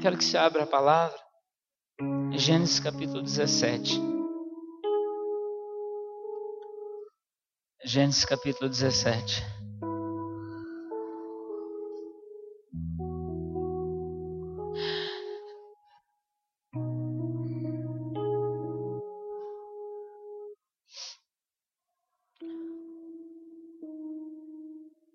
[0.00, 1.18] Quero que você abra a palavra.
[2.32, 3.98] Gênesis capítulo 17.
[7.84, 9.42] Gênesis capítulo 17.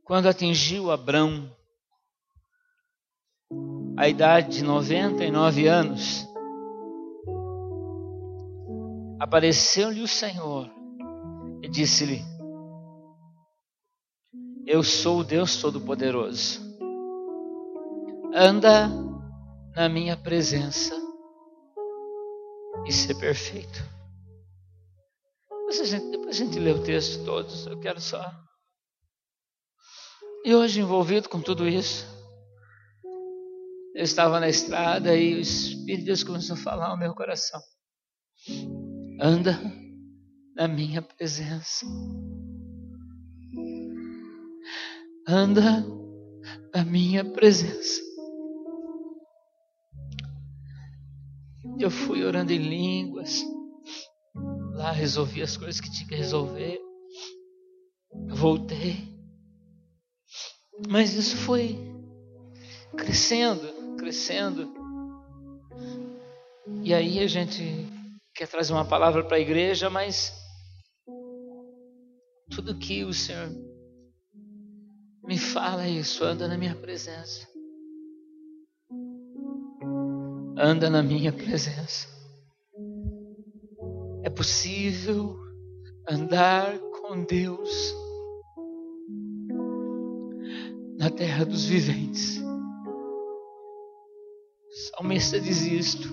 [0.03, 1.55] Quando atingiu Abrão
[4.01, 6.27] a idade de 99 anos,
[9.19, 10.67] apareceu-lhe o Senhor
[11.61, 12.19] e disse-lhe:
[14.65, 16.61] Eu sou o Deus Todo-Poderoso.
[18.33, 18.89] Anda
[19.75, 20.95] na minha presença
[22.87, 23.83] e ser perfeito.
[25.69, 28.19] Depois a gente, lê o texto todos, eu quero só.
[30.43, 32.20] E hoje, envolvido com tudo isso,
[33.93, 37.61] eu estava na estrada e o Espírito de Deus começou a falar ao meu coração.
[39.19, 39.59] Anda
[40.55, 41.85] na minha presença.
[45.27, 45.85] Anda
[46.73, 48.01] na minha presença.
[51.79, 53.43] Eu fui orando em línguas.
[54.73, 56.79] Lá resolvi as coisas que tinha que resolver.
[58.29, 59.11] Voltei.
[60.89, 61.77] Mas isso foi
[62.97, 63.70] crescendo,
[64.01, 64.67] crescendo.
[66.83, 67.87] E aí a gente
[68.33, 70.33] quer trazer uma palavra para a igreja, mas
[72.49, 73.49] tudo que o Senhor
[75.23, 77.47] me fala é isso, anda na minha presença.
[80.57, 82.07] Anda na minha presença.
[84.23, 85.37] É possível
[86.09, 87.93] andar com Deus
[90.97, 92.50] na terra dos viventes.
[95.01, 96.07] Salmista diz isto.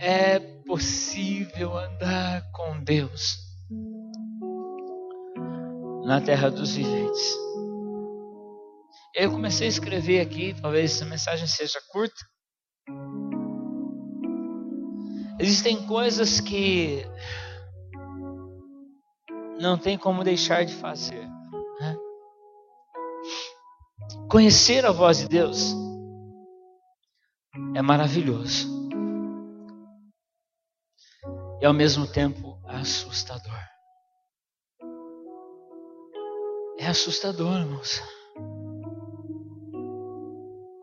[0.00, 3.38] É possível andar com Deus
[6.04, 7.38] na terra dos viventes.
[9.14, 12.20] Eu comecei a escrever aqui, talvez essa mensagem seja curta.
[15.38, 17.04] Existem coisas que
[19.60, 21.28] não tem como deixar de fazer.
[24.28, 25.87] Conhecer a voz de Deus
[27.74, 28.78] é maravilhoso
[31.60, 33.58] e ao mesmo tempo assustador.
[36.78, 38.00] É assustador, irmãos.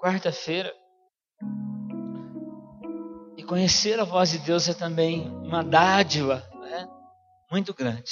[0.01, 0.73] Quarta-feira.
[3.37, 6.87] E conhecer a voz de Deus é também uma dádiva né?
[7.49, 8.11] muito grande.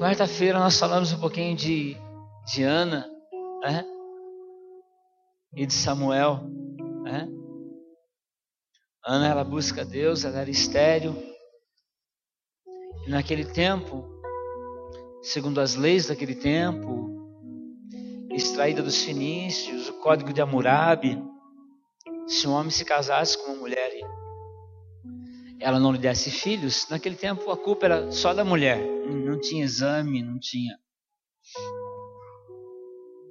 [0.00, 1.96] Quarta-feira nós falamos um pouquinho de
[2.52, 3.08] de Ana
[3.62, 3.84] né?
[5.54, 6.40] E de Samuel.
[7.02, 7.28] Né?
[9.04, 11.14] Ana ela busca Deus, ela era estéril.
[13.06, 14.04] E naquele tempo,
[15.22, 17.10] segundo as leis daquele tempo,
[18.30, 21.22] extraída dos fenícios, o código de Hammurabi,
[22.26, 24.02] se um homem se casasse com uma mulher e
[25.60, 29.64] ela não lhe desse filhos, naquele tempo a culpa era só da mulher, não tinha
[29.64, 30.76] exame, não tinha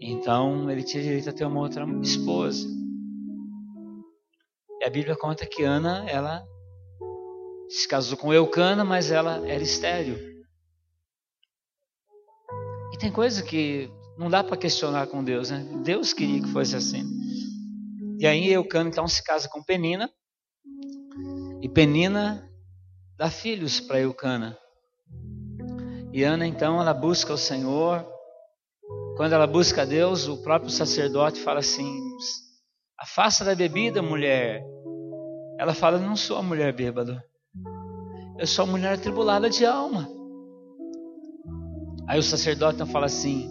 [0.02, 2.68] então ele tinha direito a ter uma outra esposa.
[4.80, 6.44] E a Bíblia conta que Ana, ela
[7.70, 10.18] se casou com Eucana, mas ela era estéril.
[12.92, 15.64] E tem coisa que não dá para questionar com Deus, né?
[15.84, 17.04] Deus queria que fosse assim.
[18.20, 20.10] E aí Eucana então se casa com Penina.
[21.62, 22.52] E Penina
[23.18, 24.58] dá filhos para Eucana.
[26.12, 28.06] E Ana então ela busca o Senhor,
[29.16, 32.00] quando ela busca Deus, o próprio sacerdote fala assim:
[32.98, 34.64] afasta da bebida, mulher.
[35.60, 37.24] Ela fala: não sou a mulher bêbada,
[38.40, 40.10] eu sou a mulher atribulada de alma.
[42.08, 43.50] Aí o sacerdote então fala assim: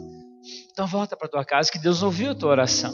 [0.73, 2.93] então volta para tua casa, que Deus ouviu a tua oração.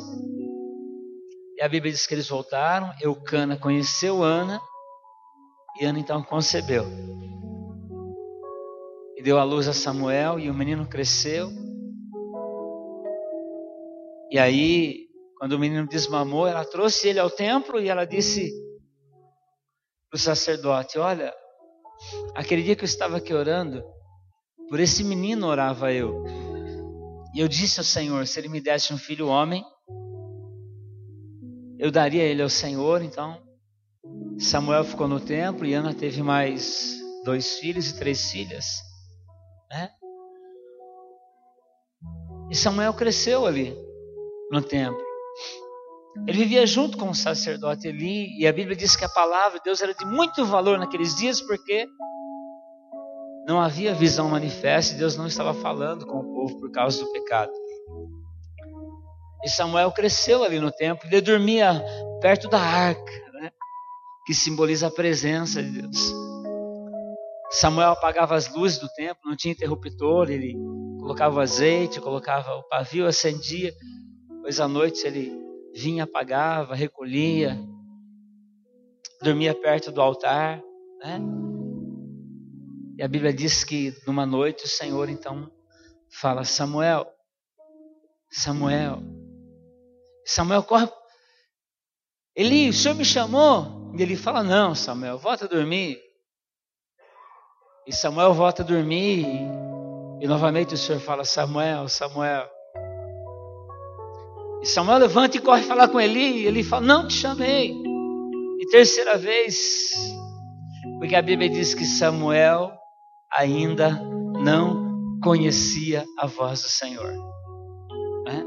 [1.56, 4.60] E a Bíblia diz que eles voltaram, Eucana conheceu Ana,
[5.80, 6.84] e Ana então concebeu.
[9.16, 11.50] E deu à luz a Samuel, e o menino cresceu.
[14.30, 15.06] E aí,
[15.38, 18.50] quando o menino desmamou, ela trouxe ele ao templo e ela disse
[20.10, 21.32] para o sacerdote: Olha,
[22.34, 23.84] aquele dia que eu estava aqui orando,
[24.68, 26.24] por esse menino orava eu.
[27.34, 29.64] E eu disse ao Senhor: se ele me desse um filho homem,
[31.78, 33.02] eu daria ele ao Senhor.
[33.02, 33.40] Então,
[34.38, 38.66] Samuel ficou no templo e Ana teve mais dois filhos e três filhas.
[39.70, 39.90] Né?
[42.50, 43.85] E Samuel cresceu ali
[44.50, 45.04] no templo.
[46.26, 49.64] Ele vivia junto com o sacerdote Eli, e a Bíblia diz que a palavra de
[49.64, 51.86] Deus era de muito valor naqueles dias, porque
[53.46, 57.12] não havia visão manifesta e Deus não estava falando com o povo por causa do
[57.12, 57.52] pecado.
[59.44, 61.80] E Samuel cresceu ali no templo, ele dormia
[62.20, 63.52] perto da arca, né?
[64.26, 66.12] que simboliza a presença de Deus.
[67.50, 70.54] Samuel apagava as luzes do templo, não tinha interruptor, ele
[70.98, 73.72] colocava o azeite, colocava o pavio, acendia,
[74.46, 75.32] pois à noite ele
[75.74, 77.58] vinha, apagava, recolhia,
[79.20, 80.62] dormia perto do altar,
[81.00, 81.20] né?
[82.96, 85.50] E a Bíblia diz que numa noite o Senhor então
[86.08, 87.12] fala: Samuel,
[88.30, 89.02] Samuel.
[90.24, 90.88] Samuel corre.
[92.36, 93.92] Eli, o senhor me chamou?
[93.98, 96.00] E ele fala: Não, Samuel, volta a dormir.
[97.84, 99.26] E Samuel volta a dormir.
[99.26, 102.55] E, e novamente o senhor fala: Samuel, Samuel.
[104.66, 106.42] Samuel levanta e corre falar com Eli.
[106.42, 107.72] E ele fala: Não te chamei.
[108.58, 109.94] E terceira vez,
[110.98, 112.72] porque a Bíblia diz que Samuel
[113.32, 113.90] ainda
[114.42, 117.12] não conhecia a voz do Senhor.
[118.24, 118.44] Né?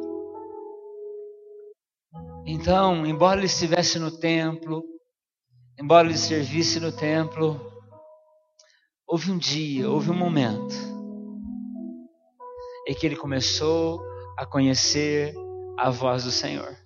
[2.45, 4.83] Então, embora ele estivesse no templo,
[5.79, 7.59] embora ele servisse no templo,
[9.07, 10.75] houve um dia, houve um momento
[12.87, 14.01] em que ele começou
[14.37, 15.33] a conhecer
[15.79, 16.77] a voz do Senhor.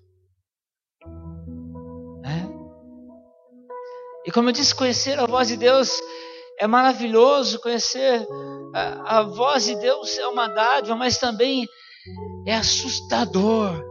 [2.23, 2.43] É?
[4.25, 5.99] E como eu disse, conhecer a voz de Deus
[6.59, 8.27] é maravilhoso conhecer
[8.73, 11.65] a, a voz de Deus, é uma dádiva, mas também
[12.45, 13.83] é assustador.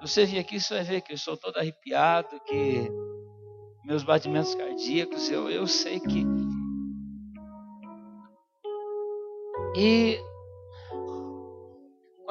[0.00, 2.90] Você vir aqui, você vai ver que eu sou todo arrepiado, que
[3.84, 6.24] meus batimentos cardíacos, eu, eu sei que.
[9.76, 10.18] E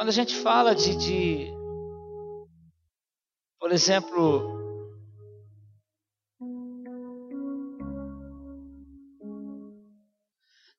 [0.02, 1.54] quando a gente fala de, de
[3.60, 4.60] por exemplo,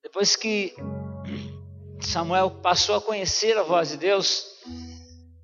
[0.03, 0.75] Depois que
[2.01, 4.45] Samuel passou a conhecer a voz de Deus,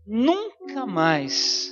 [0.04, 1.70] nunca mais,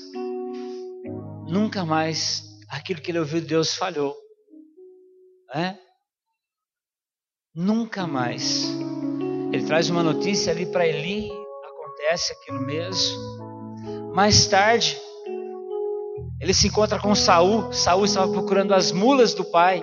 [1.49, 4.17] nunca mais aquilo que ele ouviu de Deus falhou.
[5.52, 5.76] É?
[7.52, 8.69] Nunca mais.
[9.52, 11.46] Ele traz uma notícia ali para Eli,
[11.97, 14.13] acontece aquilo mesmo.
[14.15, 15.01] Mais tarde,
[16.41, 17.73] ele se encontra com Saul.
[17.73, 19.83] Saul estava procurando as mulas do pai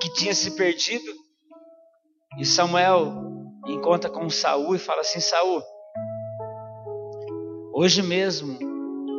[0.00, 1.10] que tinha se perdido.
[2.38, 3.12] E Samuel
[3.66, 5.62] encontra com Saul e fala assim: Saul,
[7.72, 8.58] hoje mesmo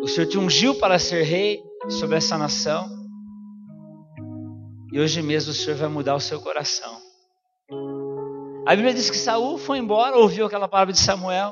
[0.04, 2.90] o Senhor te ungiu para ser rei sobre essa nação.
[4.94, 7.00] E hoje mesmo o Senhor vai mudar o seu coração.
[8.68, 11.52] A Bíblia diz que Saul foi embora, ouviu aquela palavra de Samuel,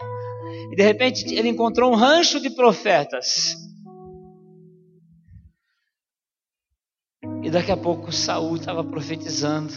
[0.71, 3.55] e de repente ele encontrou um rancho de profetas.
[7.43, 9.73] E daqui a pouco Saul estava profetizando.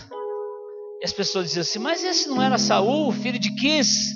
[1.00, 4.12] E as pessoas diziam assim: Mas esse não era Saul, filho de Quis?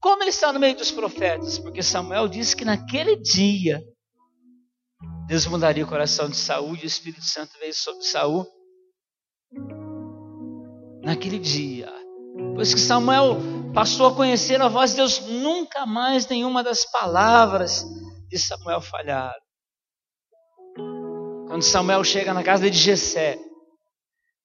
[0.00, 1.58] Como ele está no meio dos profetas?
[1.58, 3.82] Porque Samuel disse que naquele dia
[5.26, 8.46] Deus mudaria o coração de Saul e o Espírito Santo veio sobre Saul.
[11.02, 11.92] Naquele dia,
[12.54, 13.38] pois que Samuel
[13.74, 17.84] passou a conhecer a voz de Deus, nunca mais nenhuma das palavras
[18.28, 19.40] de Samuel falharam.
[21.46, 23.38] Quando Samuel chega na casa de Jessé,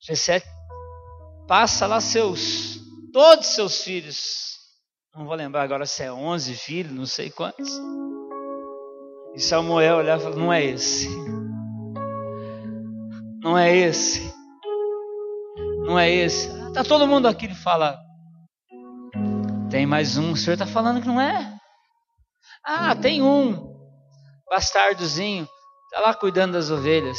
[0.02, 0.42] Jessé
[1.48, 2.80] passa lá seus,
[3.12, 4.54] todos seus filhos.
[5.16, 7.70] Não vou lembrar agora se é 11 filhos, não sei quantos.
[9.36, 11.08] E Samuel olhava e falou: Não é esse.
[13.42, 14.34] Não é esse.
[15.86, 16.48] Não é esse.
[16.68, 17.46] Está todo mundo aqui.
[17.46, 18.03] Ele fala:
[19.74, 20.34] Tem mais um.
[20.34, 21.60] O senhor está falando que não é?
[22.64, 23.76] Ah, tem um.
[24.48, 25.48] Bastardozinho.
[25.86, 27.18] Está lá cuidando das ovelhas.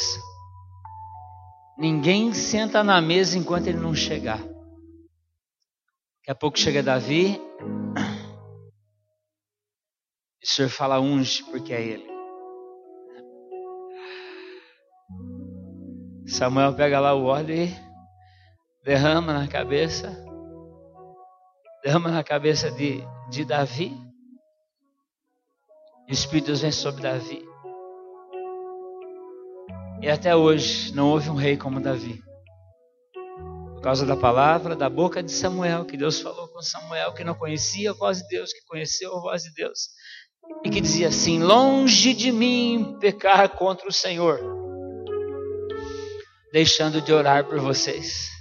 [1.77, 4.37] Ninguém senta na mesa enquanto ele não chegar.
[4.37, 7.41] Daqui a pouco chega Davi.
[10.41, 12.07] E o Senhor fala unge porque é ele.
[16.25, 17.75] Samuel pega lá o óleo e
[18.85, 20.24] derrama na cabeça.
[21.85, 23.95] Derrama na cabeça de, de Davi.
[26.07, 27.47] E o Espírito Deus vem sobre Davi.
[30.01, 32.23] E até hoje não houve um rei como Davi.
[33.75, 37.35] Por causa da palavra, da boca de Samuel, que Deus falou com Samuel, que não
[37.35, 39.89] conhecia a voz de Deus, que conheceu a voz de Deus.
[40.63, 44.39] E que dizia assim: Longe de mim pecar contra o Senhor,
[46.51, 48.34] deixando de orar por vocês.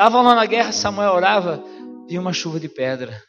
[0.00, 1.62] Estavam lá na guerra, Samuel orava,
[2.08, 3.22] vinha uma chuva de pedra.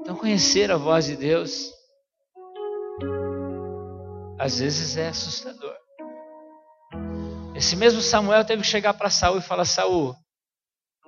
[0.00, 1.70] Então conhecer a voz de Deus,
[4.40, 5.74] às vezes é assustador.
[7.54, 10.14] Esse mesmo Samuel teve que chegar para Saul e falar: Saul,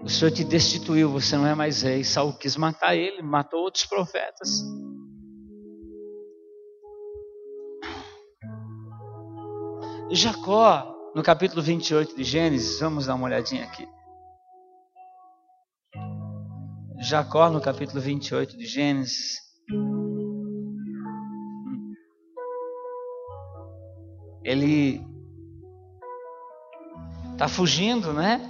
[0.02, 2.04] o Senhor te destituiu, você não é mais rei.
[2.04, 4.62] Saul quis matar ele, matou outros profetas.
[10.10, 13.88] Jacó, no capítulo 28 de Gênesis, vamos dar uma olhadinha aqui.
[17.00, 19.40] Jacó, no capítulo 28 de Gênesis.
[24.44, 25.04] Ele
[27.32, 28.40] está fugindo, né?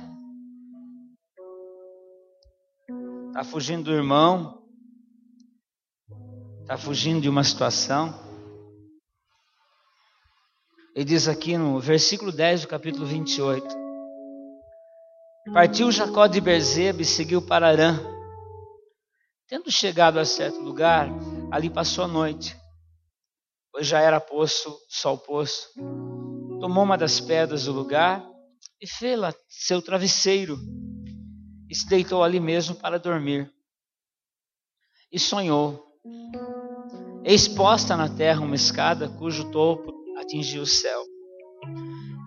[3.28, 4.62] Está fugindo do irmão.
[6.60, 8.27] Está fugindo de uma situação.
[10.98, 13.64] Ele diz aqui no versículo 10 do capítulo 28.
[15.54, 18.00] Partiu Jacó de Berzeba e seguiu para Arã.
[19.46, 21.08] Tendo chegado a certo lugar,
[21.52, 22.56] ali passou a noite,
[23.70, 25.68] pois já era poço, sol poço.
[26.58, 28.28] Tomou uma das pedras do lugar
[28.82, 30.58] e fê-la seu travesseiro,
[31.70, 33.48] e se deitou ali mesmo para dormir.
[35.12, 35.80] E sonhou.
[37.24, 39.97] Exposta na terra uma escada cujo topo
[40.28, 41.02] atingia o céu.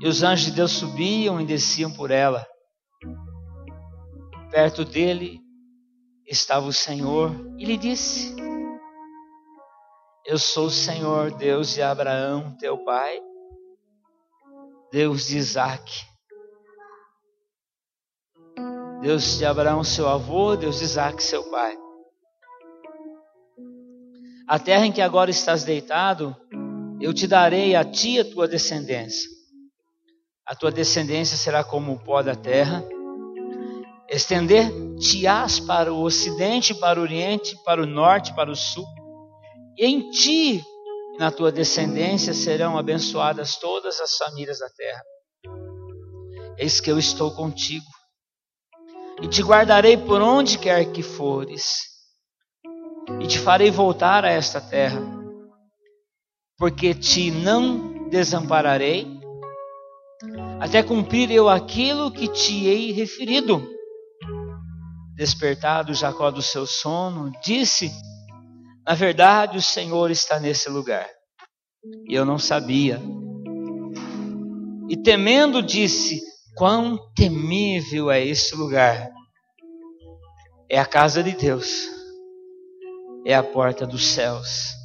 [0.01, 2.45] E os anjos de Deus subiam e desciam por ela.
[4.49, 5.39] Perto dele
[6.27, 8.35] estava o Senhor e lhe disse:
[10.25, 13.19] Eu sou o Senhor, Deus de Abraão, teu pai,
[14.91, 16.09] Deus de Isaac.
[19.01, 21.75] Deus de Abraão, seu avô, Deus de Isaac, seu pai.
[24.47, 26.35] A terra em que agora estás deitado
[27.01, 29.27] eu te darei a ti a tua descendência.
[30.45, 32.83] A tua descendência será como o pó da terra.
[34.07, 38.85] Estender-te-ás para o ocidente, para o oriente, para o norte, para o sul.
[39.77, 40.61] E em ti
[41.13, 45.01] e na tua descendência serão abençoadas todas as famílias da terra.
[46.57, 47.85] Eis que eu estou contigo
[49.21, 51.63] e te guardarei por onde quer que fores,
[53.19, 55.20] e te farei voltar a esta terra
[56.61, 59.07] porque te não desampararei,
[60.59, 63.67] até cumprir eu aquilo que te hei referido.
[65.15, 67.91] Despertado Jacó do seu sono, disse:
[68.85, 71.09] Na verdade, o Senhor está nesse lugar.
[72.07, 73.01] E eu não sabia.
[74.87, 76.21] E temendo, disse:
[76.55, 79.09] Quão temível é este lugar!
[80.69, 81.89] É a casa de Deus,
[83.25, 84.79] é a porta dos céus.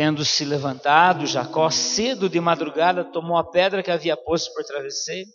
[0.00, 5.28] Tendo se levantado, Jacó, cedo de madrugada, tomou a pedra que havia posto por travesseiro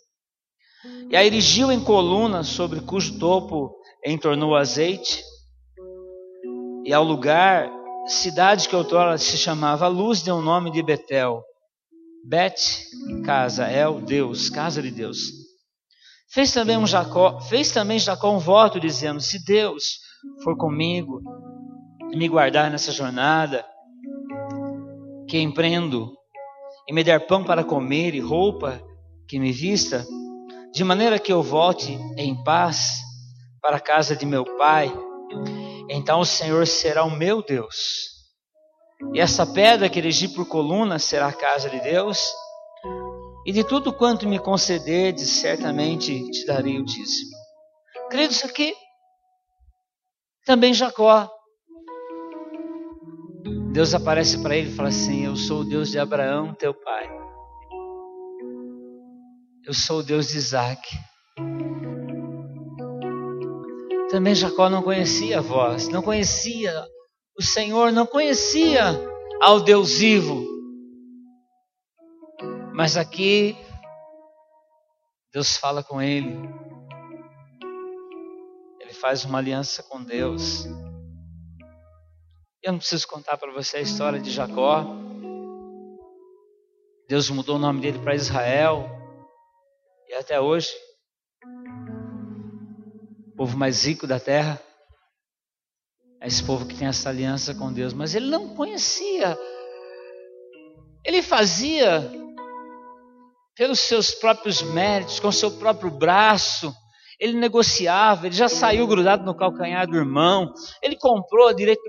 [1.08, 3.72] e a erigiu em coluna, sobre cujo topo
[4.04, 5.22] entornou azeite.
[6.84, 7.70] E ao lugar,
[8.08, 11.44] cidade que outrora se chamava Luz, deu o nome de Betel.
[12.28, 12.88] Bet,
[13.24, 15.30] casa, El, Deus, casa de Deus.
[16.28, 20.00] Fez também um Jacó, fez também Jacó um voto dizendo: Se Deus
[20.42, 21.20] for comigo
[22.16, 23.64] me guardar nessa jornada,
[25.36, 26.16] que empreendo,
[26.88, 28.80] e me der pão para comer e roupa
[29.28, 30.02] que me vista,
[30.72, 33.02] de maneira que eu volte em paz
[33.60, 34.90] para a casa de meu pai,
[35.90, 37.76] então o Senhor será o meu Deus.
[39.12, 42.18] E essa pedra que erigi por coluna será a casa de Deus,
[43.44, 47.36] e de tudo quanto me concederdes, certamente te darei o dízimo.
[48.10, 48.74] Queridos, aqui
[50.46, 51.30] também Jacó
[53.76, 57.06] Deus aparece para ele e fala assim: Eu sou o Deus de Abraão, teu pai.
[59.66, 60.80] Eu sou o Deus de Isaac.
[64.08, 66.86] Também Jacó não conhecia a voz, não conhecia
[67.38, 68.98] o Senhor, não conhecia
[69.42, 70.42] ao Deus vivo.
[72.72, 73.54] Mas aqui,
[75.34, 76.34] Deus fala com ele.
[78.80, 80.66] Ele faz uma aliança com Deus.
[82.66, 84.84] Eu não preciso contar para você a história de Jacó.
[87.08, 88.90] Deus mudou o nome dele para Israel.
[90.08, 90.70] E até hoje,
[93.28, 94.60] o povo mais rico da terra
[96.20, 97.92] é esse povo que tem essa aliança com Deus.
[97.92, 99.38] Mas ele não conhecia.
[101.04, 102.10] Ele fazia
[103.54, 106.74] pelos seus próprios méritos, com seu próprio braço
[107.18, 111.82] ele negociava, ele já saiu grudado no calcanhar do irmão, ele comprou a direito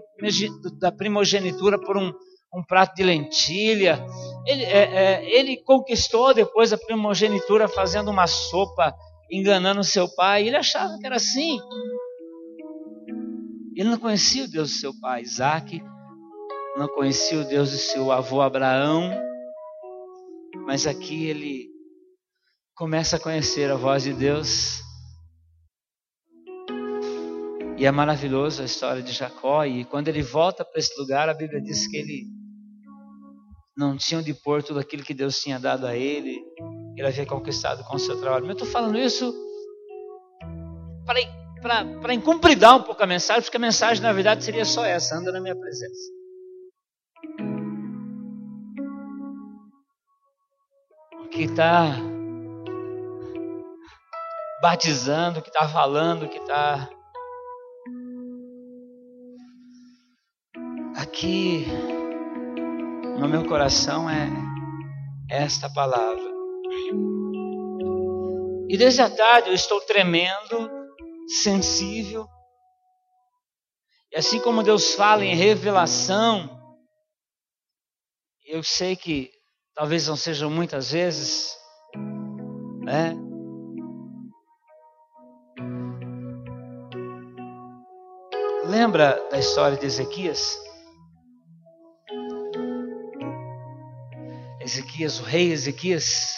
[0.80, 2.14] da primogenitura por um,
[2.54, 4.06] um prato de lentilha,
[4.46, 8.94] ele, é, é, ele conquistou depois a primogenitura fazendo uma sopa,
[9.30, 11.60] enganando seu pai, ele achava que era assim.
[13.76, 15.84] Ele não conhecia o Deus do seu pai Isaac,
[16.78, 19.12] não conhecia o Deus do seu avô Abraão,
[20.66, 21.68] mas aqui ele
[22.76, 24.87] começa a conhecer a voz de Deus.
[27.78, 29.64] E é maravilhoso a história de Jacó.
[29.64, 32.24] E quando ele volta para esse lugar, a Bíblia diz que ele
[33.78, 36.42] não tinha de pôr tudo aquilo que Deus tinha dado a ele.
[36.98, 38.48] Ele havia conquistado com o seu trabalho.
[38.48, 39.32] Mas eu estou falando isso
[42.02, 45.32] para incumpridar um pouco a mensagem, porque a mensagem na verdade seria só essa: anda
[45.32, 46.18] na minha presença.
[51.38, 51.96] que está
[54.60, 56.90] batizando, que está falando, que está
[61.08, 61.66] aqui
[63.18, 64.30] no meu coração é
[65.30, 66.36] esta palavra.
[68.70, 70.70] E desde a tarde eu estou tremendo,
[71.42, 72.28] sensível.
[74.12, 76.50] E assim como Deus fala em revelação,
[78.46, 79.32] eu sei que
[79.78, 81.56] Talvez não sejam muitas vezes,
[82.84, 83.16] né?
[88.66, 90.67] Lembra da história de Ezequias?
[94.98, 96.36] Ezequias, o rei Ezequias.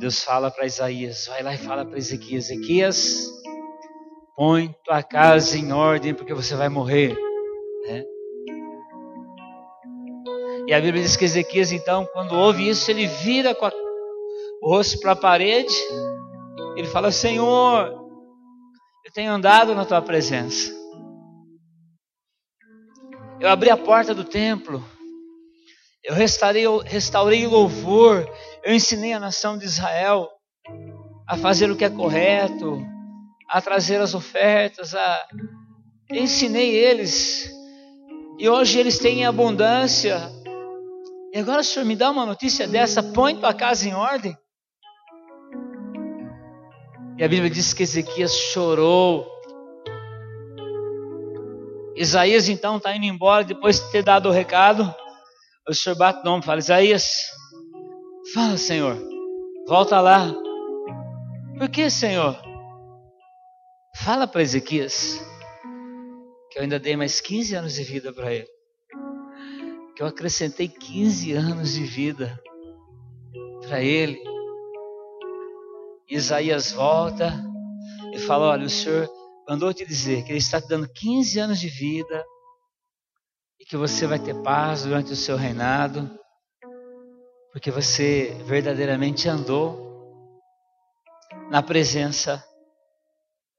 [0.00, 3.28] Deus fala para Isaías, vai lá e fala para Ezequias, Ezequias,
[4.36, 7.16] põe tua casa em ordem porque você vai morrer.
[7.86, 8.04] Né?
[10.66, 13.72] E a Bíblia diz que Ezequias, então, quando ouve isso, ele vira a,
[14.62, 15.74] o rosto para a parede.
[16.76, 17.88] Ele fala: Senhor,
[19.06, 20.76] eu tenho andado na tua presença.
[23.40, 24.82] Eu abri a porta do templo.
[26.08, 28.26] Eu restaurei, restaurei o louvor.
[28.64, 30.26] Eu ensinei a nação de Israel
[31.26, 32.82] a fazer o que é correto,
[33.46, 35.28] a trazer as ofertas, a
[36.08, 37.52] eu ensinei eles.
[38.38, 40.18] E hoje eles têm abundância.
[41.34, 44.34] E agora senhor me dá uma notícia dessa, põe tua casa em ordem.
[47.18, 49.26] E a Bíblia diz que Ezequias chorou.
[51.94, 54.94] Isaías então está indo embora depois de ter dado o recado.
[55.68, 57.06] O senhor bate o nome e fala: Isaías,
[58.32, 58.96] fala, Senhor,
[59.66, 60.34] volta lá.
[61.58, 62.36] Por que, Senhor?
[63.96, 65.20] Fala para Ezequias
[66.50, 68.48] que eu ainda dei mais 15 anos de vida para ele
[69.98, 72.40] que eu acrescentei 15 anos de vida
[73.66, 74.22] para ele.
[76.08, 77.34] Isaías volta
[78.14, 79.10] e fala: Olha, o Senhor
[79.48, 82.24] mandou te dizer que Ele está te dando 15 anos de vida
[83.68, 86.10] que você vai ter paz durante o seu reinado,
[87.52, 89.86] porque você verdadeiramente andou
[91.50, 92.42] na presença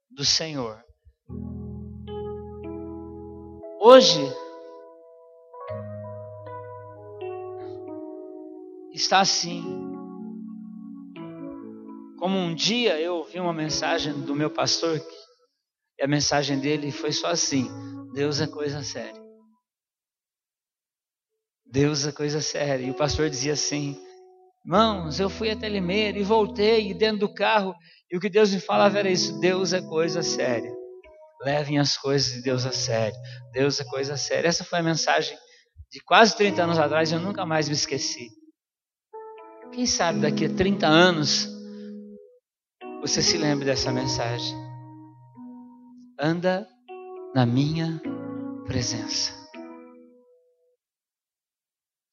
[0.09, 0.83] do Senhor.
[3.79, 4.19] Hoje,
[8.91, 9.63] está assim.
[12.17, 14.99] Como um dia eu ouvi uma mensagem do meu pastor,
[15.99, 17.69] e a mensagem dele foi só assim:
[18.11, 19.18] Deus é coisa séria.
[21.71, 22.85] Deus é coisa séria.
[22.85, 23.97] E o pastor dizia assim:
[24.65, 27.73] Irmãos, eu fui até Limeira e voltei, e dentro do carro,
[28.11, 30.71] e o que Deus me falava era isso: Deus é coisa séria.
[31.41, 33.17] Levem as coisas de Deus a sério.
[33.53, 34.49] Deus é coisa séria.
[34.49, 35.37] Essa foi a mensagem
[35.91, 38.27] de quase 30 anos atrás, eu nunca mais me esqueci.
[39.71, 41.47] Quem sabe daqui a 30 anos
[43.01, 44.55] você se lembre dessa mensagem.
[46.19, 46.67] Anda
[47.33, 48.01] na minha
[48.65, 49.38] presença.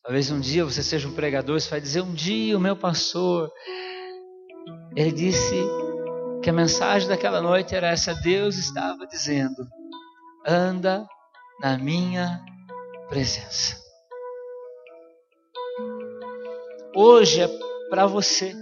[0.06, 3.50] Talvez um dia você seja um pregador, você vai dizer: Um dia o meu pastor,
[4.94, 5.56] ele disse
[6.40, 9.66] que a mensagem daquela noite era essa: Deus estava dizendo,
[10.46, 11.04] anda
[11.60, 12.40] na minha
[13.08, 13.82] presença.
[16.94, 17.48] Hoje é
[17.90, 18.54] para você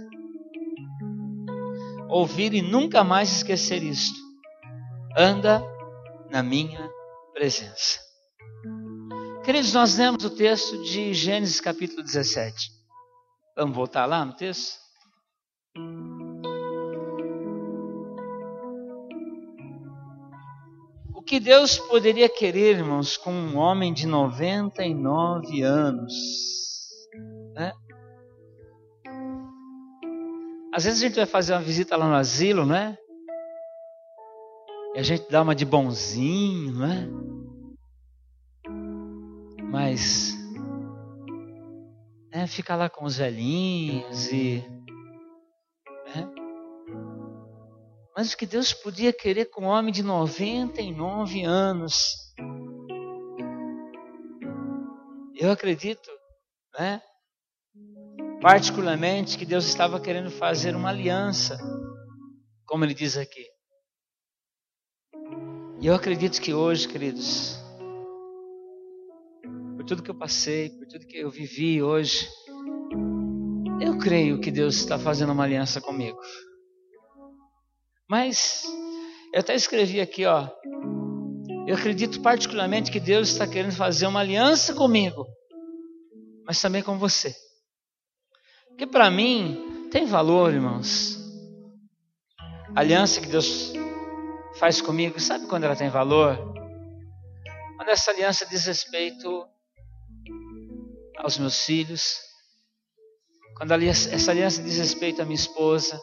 [2.09, 4.19] ouvir e nunca mais esquecer isto.
[5.15, 5.63] Anda
[6.31, 6.89] na minha
[7.35, 7.99] presença.
[9.45, 12.71] Queridos, nós lemos o texto de Gênesis capítulo 17.
[13.55, 14.79] Vamos voltar lá no texto?
[21.13, 26.11] O que Deus poderia querer, irmãos, com um homem de 99 anos?
[27.53, 27.71] Né?
[30.73, 32.97] Às vezes a gente vai fazer uma visita lá no asilo, né?
[34.95, 37.07] E a gente dá uma de bonzinho, né?
[39.75, 40.33] Mas
[42.31, 44.63] é, fica lá com os velhinhos e
[46.07, 46.33] né?
[48.15, 52.15] Mas o que Deus podia querer com um homem de 99 anos?
[55.35, 56.09] Eu acredito,
[56.79, 57.01] né?
[58.41, 61.57] Particularmente que Deus estava querendo fazer uma aliança,
[62.65, 63.45] como ele diz aqui.
[65.81, 67.64] E eu acredito que hoje, queridos,
[69.85, 72.27] por tudo que eu passei, por tudo que eu vivi hoje,
[73.79, 76.19] eu creio que Deus está fazendo uma aliança comigo.
[78.09, 78.63] Mas
[79.31, 80.49] eu até escrevi aqui, ó.
[81.67, 85.23] Eu acredito particularmente que Deus está querendo fazer uma aliança comigo,
[86.47, 87.35] mas também com você.
[88.69, 91.15] Porque para mim tem valor, irmãos.
[92.75, 93.71] A aliança que Deus
[94.55, 96.37] faz comigo, sabe quando ela tem valor?
[97.77, 99.47] Quando essa aliança diz respeito
[101.17, 102.19] aos meus filhos,
[103.57, 105.99] quando essa aliança diz respeito à minha esposa,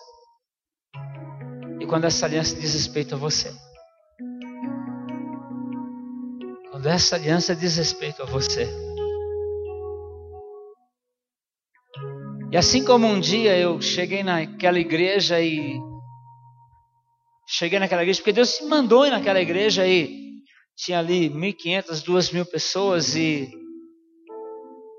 [1.81, 3.53] e quando essa aliança diz respeito a você.
[6.71, 8.69] Quando essa aliança diz respeito a você.
[12.51, 15.81] E assim como um dia eu cheguei naquela igreja e
[17.49, 20.43] cheguei naquela igreja porque Deus me mandou ir naquela igreja e
[20.77, 23.51] tinha ali 1.500, 2.000 pessoas e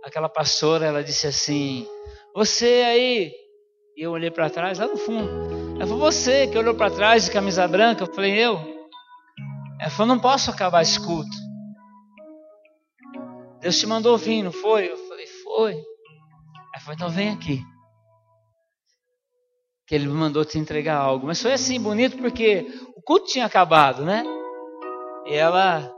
[0.03, 1.87] aquela pastora ela disse assim:
[2.35, 3.31] "Você aí?"
[3.95, 5.29] E eu olhei para trás, lá no fundo.
[5.75, 8.59] Ela falou: "Você que olhou para trás de camisa branca?" Eu falei: "Eu."
[9.79, 11.43] Ela falou: "Não posso acabar esse culto."
[13.59, 14.91] Deus te mandou vir, não foi?
[14.91, 15.93] Eu falei: "Foi."
[16.73, 17.61] Ela falou, então vem aqui.
[19.87, 21.27] Que ele mandou te entregar algo.
[21.27, 24.23] Mas foi assim, bonito, porque o culto tinha acabado, né?
[25.27, 25.93] E ela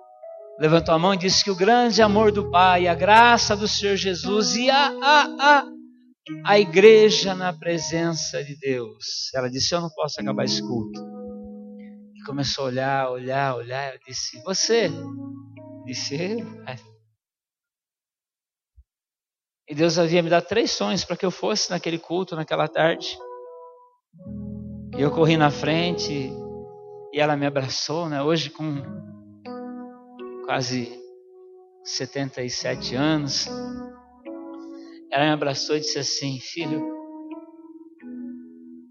[0.59, 3.95] levantou a mão e disse que o grande amor do Pai, a graça do Senhor
[3.95, 5.65] Jesus e a, a, a,
[6.45, 9.33] a igreja na presença de Deus.
[9.33, 10.99] Ela disse: Eu não posso acabar esse culto.
[12.15, 13.93] E começou a olhar, olhar, olhar.
[13.93, 14.89] Eu disse: Você?
[15.85, 16.45] Disse eu.
[19.67, 23.17] E Deus havia me dado três sonhos para que eu fosse naquele culto, naquela tarde.
[24.95, 26.31] E eu corri na frente
[27.11, 28.21] e ela me abraçou, né?
[28.21, 29.14] Hoje com
[30.45, 30.91] quase
[31.83, 33.47] 77 anos.
[35.11, 36.81] Ela me abraçou e disse assim: Filho,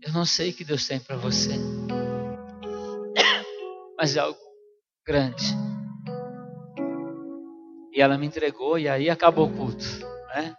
[0.02, 1.50] eu não sei o que Deus tem para você,
[3.98, 4.38] mas é algo
[5.06, 5.44] grande.
[7.92, 9.84] E ela me entregou e aí acabou o culto.
[10.34, 10.54] Né?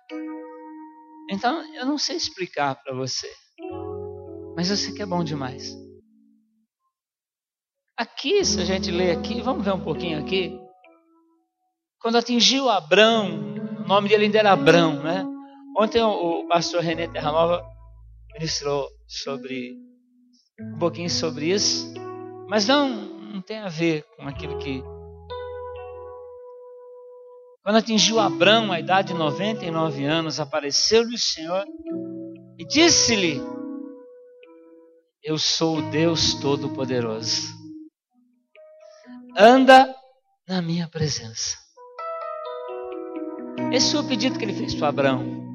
[1.30, 3.30] Então, eu não sei explicar para você,
[4.56, 5.76] mas eu sei que é bom demais.
[7.98, 10.64] Aqui, se a gente ler aqui, vamos ver um pouquinho aqui.
[12.06, 15.26] Quando atingiu Abrão, o nome dele ainda era Abrão, né?
[15.76, 17.65] Ontem o pastor René Terranova
[18.32, 19.76] ministrou sobre
[20.62, 21.91] um pouquinho sobre isso,
[22.48, 24.84] mas não, não tem a ver com aquilo que
[27.63, 31.65] quando atingiu Abraão a idade de 99 anos, apareceu-lhe o Senhor
[32.60, 33.41] e disse-lhe:
[35.24, 37.52] Eu sou o Deus Todo-Poderoso.
[39.36, 39.91] Anda
[40.48, 41.64] na minha presença.
[43.72, 45.46] Esse foi o pedido que ele fez para Abraão.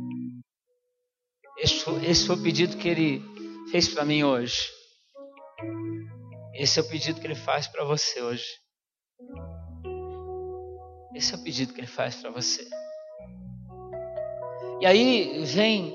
[1.59, 3.23] Esse foi, esse foi o pedido que ele
[3.71, 4.71] fez para mim hoje.
[6.55, 8.47] Esse é o pedido que ele faz para você hoje.
[11.15, 12.67] Esse é o pedido que ele faz para você.
[14.81, 15.95] E aí vem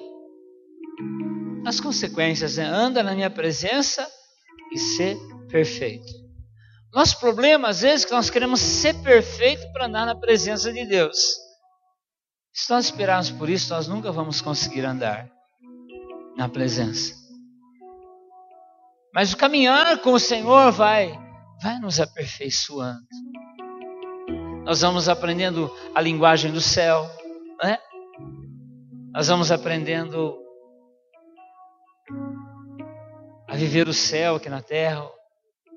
[1.65, 2.65] as consequências, né?
[2.65, 4.07] anda na minha presença
[4.71, 5.17] e ser
[5.49, 6.11] perfeito.
[6.93, 10.85] Nosso problema, às vezes, é que nós queremos ser perfeito para andar na presença de
[10.85, 11.44] Deus.
[12.55, 15.29] Se nós esperarmos por isso, nós nunca vamos conseguir andar
[16.35, 17.13] na presença.
[19.13, 21.13] Mas o caminhar com o Senhor vai,
[21.61, 23.05] vai nos aperfeiçoando
[24.65, 27.07] nós vamos aprendendo a linguagem do céu,
[27.61, 27.77] né?
[29.13, 30.35] Nós vamos aprendendo
[33.47, 35.07] a viver o céu aqui na terra,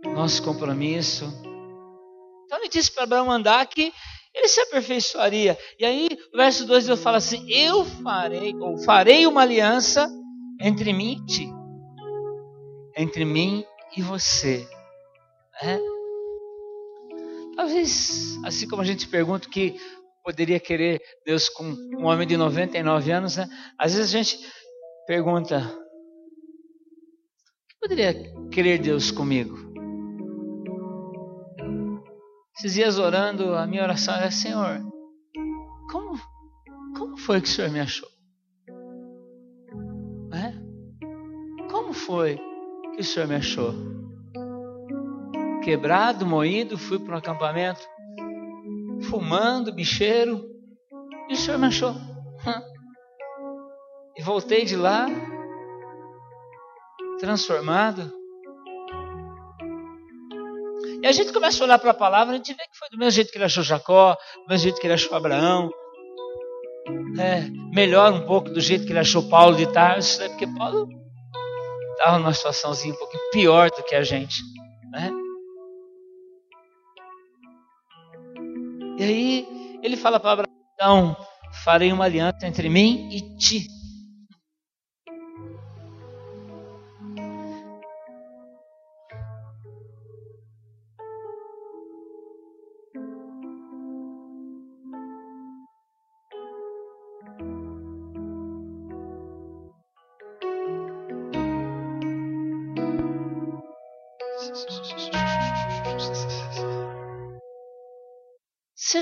[0.03, 1.27] nosso compromisso.
[2.47, 3.93] Então ele disse para Abraão andar que
[4.39, 5.59] ele se aperfeiçoaria.
[5.79, 10.09] E aí, o verso 2 Deus fala assim: Eu farei, ou farei uma aliança
[10.61, 11.53] entre mim e ti,
[12.97, 13.65] entre mim
[13.97, 14.67] e você.
[15.63, 15.79] Né?
[17.57, 19.77] Talvez, assim como a gente pergunta o que
[20.25, 23.49] poderia querer Deus com um homem de 99 anos, né?
[23.77, 24.39] às vezes a gente
[25.07, 25.79] pergunta: o
[27.69, 28.15] que poderia
[28.51, 29.68] querer Deus comigo?
[32.59, 34.81] Esses dias orando, a minha oração era: Senhor,
[35.91, 36.19] como,
[36.97, 38.09] como foi que o Senhor me achou?
[40.33, 41.69] É?
[41.71, 42.39] Como foi
[42.95, 43.99] que o Senhor me achou?
[45.69, 47.87] quebrado, moído, fui para um acampamento,
[49.11, 50.43] fumando, bicheiro,
[51.29, 51.95] e o Senhor me achou.
[54.17, 55.07] E voltei de lá,
[57.21, 58.18] transformado.
[61.03, 62.99] E a gente começa a olhar para a palavra, a gente vê que foi do
[62.99, 65.71] mesmo jeito que ele achou Jacó, do mesmo jeito que ele achou Abraão.
[67.19, 70.29] É, melhor um pouco do jeito que ele achou Paulo de Tarso, né?
[70.29, 70.89] porque Paulo
[71.93, 74.37] estava numa situaçãozinha um pouquinho pior do que a gente.
[74.91, 75.13] Né?
[78.99, 80.45] E aí ele fala para
[80.81, 81.17] Abraão,
[81.63, 83.67] farei uma aliança entre mim e ti.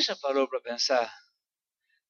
[0.07, 1.13] Já parou para pensar?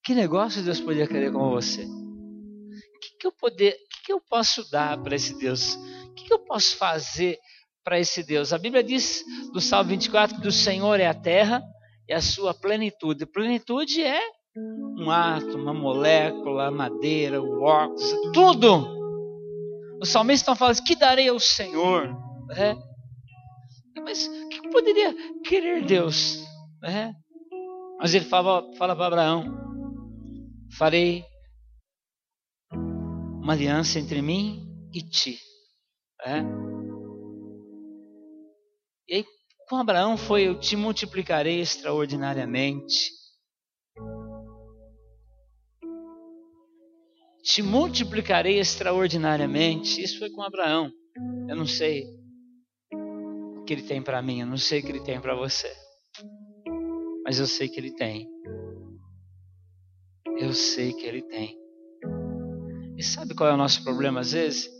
[0.04, 1.82] Que negócio Deus poderia querer com você?
[1.82, 5.76] O que, que eu poder, que, que eu posso dar para esse Deus?
[6.04, 7.38] O que, que eu posso fazer
[7.82, 8.52] para esse Deus?
[8.52, 11.62] A Bíblia diz no Salmo 24 que do Senhor é a terra
[12.06, 13.24] e a sua plenitude.
[13.24, 14.20] Plenitude é
[14.54, 18.94] um átomo, uma molécula, a madeira, o óculos, tudo.
[20.02, 22.14] Os salmistas estão falando: que darei ao Senhor?
[22.50, 22.76] É.
[24.02, 26.44] Mas o que poderia querer Deus?
[26.84, 27.14] É.
[27.98, 29.44] Mas ele fala, fala para Abraão:
[30.76, 31.24] farei
[32.72, 35.38] uma aliança entre mim e ti.
[36.24, 36.40] É?
[39.08, 39.24] E aí,
[39.68, 43.10] com Abraão foi: Eu te multiplicarei extraordinariamente.
[47.42, 50.02] Te multiplicarei extraordinariamente.
[50.02, 50.90] Isso foi com Abraão.
[51.48, 52.04] Eu não sei
[52.92, 55.85] o que ele tem para mim, eu não sei o que ele tem para você
[57.26, 58.30] mas eu sei que Ele tem.
[60.38, 61.58] Eu sei que Ele tem.
[62.96, 64.70] E sabe qual é o nosso problema às vezes?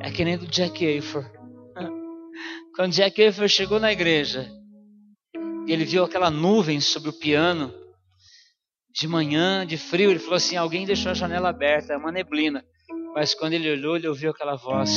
[0.00, 1.32] É que nem do Jack Afer.
[2.76, 4.48] Quando Jack Afer chegou na igreja,
[5.66, 7.74] e ele viu aquela nuvem sobre o piano,
[8.94, 12.64] de manhã, de frio, ele falou assim: Alguém deixou a janela aberta, é uma neblina.
[13.16, 14.90] Mas quando ele olhou, ele ouviu aquela voz: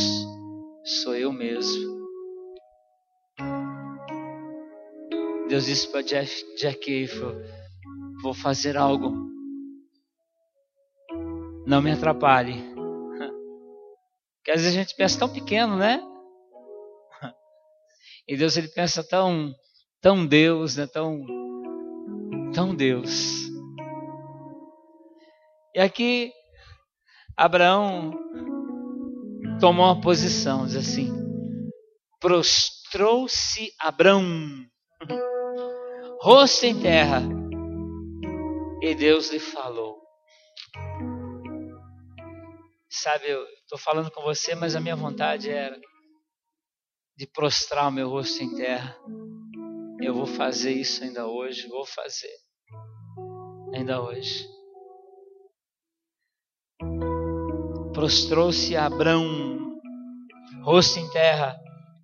[0.84, 2.05] Sou eu mesmo.
[5.48, 7.08] Deus disse para Jack, Jack
[8.22, 9.14] vou fazer algo.
[11.68, 12.56] Não me atrapalhe.
[14.38, 16.02] Porque às vezes a gente pensa tão pequeno, né?
[18.28, 19.54] E Deus ele pensa tão,
[20.02, 20.88] tão Deus, né?
[20.88, 21.24] Tão,
[22.52, 23.46] tão Deus.
[25.76, 26.34] E aqui
[27.38, 28.12] Abraão
[29.60, 31.12] tomou uma posição, diz assim:
[32.20, 34.24] prostrou-se Abraão
[36.26, 37.22] rosto em terra.
[38.82, 40.02] E Deus lhe falou.
[42.90, 45.80] Sabe, eu estou falando com você, mas a minha vontade era
[47.16, 48.98] de prostrar o meu rosto em terra.
[50.02, 52.34] Eu vou fazer isso ainda hoje, vou fazer.
[53.76, 54.48] Ainda hoje.
[57.94, 59.80] Prostrou-se Abrão,
[60.64, 61.56] rosto em terra,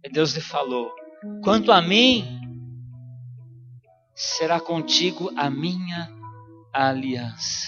[0.03, 0.93] e Deus lhe falou:
[1.43, 2.40] Quanto a mim,
[4.15, 6.09] será contigo a minha
[6.73, 7.67] aliança.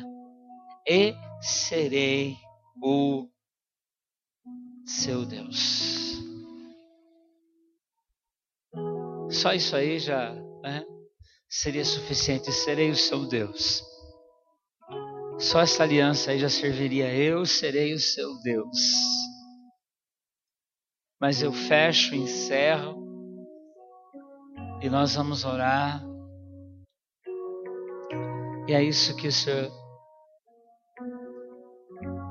[0.87, 2.35] e serei
[2.81, 3.27] o
[4.85, 6.08] seu Deus.
[9.29, 10.83] Só isso aí já, né?
[11.49, 12.51] seria suficiente.
[12.51, 13.83] Serei o seu Deus.
[15.39, 17.13] Só essa aliança aí já serviria.
[17.13, 18.77] Eu serei o seu Deus.
[21.19, 22.97] Mas eu fecho, encerro
[24.81, 26.01] e nós vamos orar.
[28.67, 29.69] E é isso que o Senhor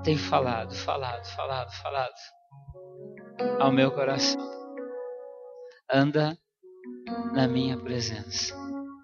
[0.05, 2.15] tem falado, falado, falado, falado
[3.61, 4.41] ao meu coração.
[5.91, 6.39] Anda
[7.33, 8.68] na minha presença.